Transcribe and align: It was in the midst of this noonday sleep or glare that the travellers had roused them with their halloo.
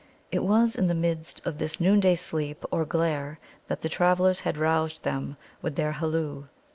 It 0.31 0.43
was 0.43 0.75
in 0.75 0.87
the 0.87 0.95
midst 0.95 1.45
of 1.45 1.59
this 1.59 1.79
noonday 1.79 2.15
sleep 2.15 2.65
or 2.71 2.85
glare 2.85 3.37
that 3.67 3.81
the 3.81 3.87
travellers 3.87 4.39
had 4.39 4.57
roused 4.57 5.03
them 5.03 5.37
with 5.61 5.75
their 5.75 5.91
halloo. 5.91 6.45